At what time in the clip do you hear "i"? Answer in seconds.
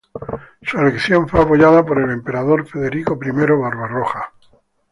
3.23-3.29